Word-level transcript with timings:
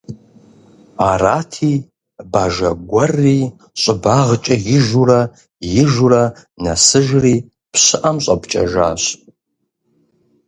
Арати 1.09 1.71
Бажэ 2.31 2.71
гуэрри 2.89 3.39
щӀыбагъкӀэ 3.81 4.57
ижурэ, 4.77 5.21
ижурэ 5.81 6.23
нэсыжри 6.63 7.35
пщыӀэм 7.71 8.17
щӀэпкӀэжащ. 8.23 9.03